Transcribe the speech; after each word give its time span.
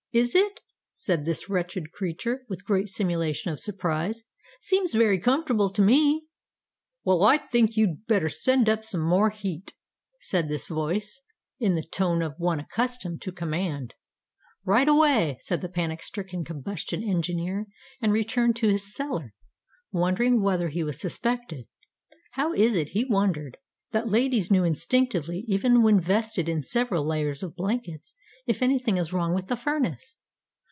"Is 0.13 0.35
it?" 0.35 0.59
said 0.93 1.23
this 1.23 1.49
wretched 1.49 1.93
creature, 1.93 2.43
with 2.49 2.65
great 2.65 2.89
simulation 2.89 3.49
of 3.49 3.61
surprise. 3.61 4.25
"Seems 4.59 4.93
very 4.93 5.17
comfortable 5.17 5.69
to 5.69 5.81
me." 5.81 6.25
"Well, 7.05 7.23
I 7.23 7.37
think 7.37 7.77
you'd 7.77 8.05
better 8.07 8.27
send 8.27 8.67
up 8.67 8.83
some 8.83 8.99
more 8.99 9.29
heat," 9.29 9.73
said 10.19 10.49
this 10.49 10.67
voice, 10.67 11.17
in 11.59 11.71
the 11.71 11.81
tone 11.85 12.21
of 12.21 12.35
one 12.37 12.59
accustomed 12.59 13.21
to 13.21 13.31
command. 13.31 13.93
"Right 14.65 14.89
away," 14.89 15.37
said 15.39 15.61
the 15.61 15.69
panic 15.69 16.03
stricken 16.03 16.43
combustion 16.43 17.01
engineer, 17.01 17.67
and 18.01 18.11
returned 18.11 18.57
to 18.57 18.67
his 18.67 18.93
cellar, 18.93 19.33
wondering 19.93 20.41
whether 20.41 20.67
he 20.67 20.83
was 20.83 20.99
suspected. 20.99 21.67
How 22.31 22.51
is 22.51 22.75
it, 22.75 22.89
he 22.89 23.05
wondered, 23.05 23.55
that 23.91 24.09
ladies 24.09 24.51
know 24.51 24.65
instinctively, 24.65 25.45
even 25.47 25.83
when 25.83 25.99
vested 26.01 26.49
in 26.49 26.63
several 26.63 27.05
layers 27.07 27.43
of 27.43 27.55
blankets, 27.55 28.13
if 28.47 28.61
anything 28.63 28.97
is 28.97 29.13
wrong 29.13 29.35
with 29.35 29.47
the 29.47 29.55
furnace? 29.55 30.17